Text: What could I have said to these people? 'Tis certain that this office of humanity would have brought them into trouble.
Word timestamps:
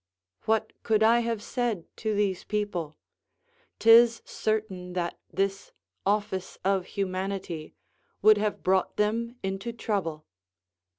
What 0.45 0.73
could 0.81 1.03
I 1.03 1.19
have 1.19 1.43
said 1.43 1.83
to 1.97 2.15
these 2.15 2.43
people? 2.43 2.97
'Tis 3.77 4.23
certain 4.25 4.93
that 4.93 5.19
this 5.31 5.73
office 6.07 6.57
of 6.65 6.87
humanity 6.97 7.75
would 8.23 8.39
have 8.39 8.63
brought 8.63 8.97
them 8.97 9.35
into 9.43 9.71
trouble. 9.71 10.25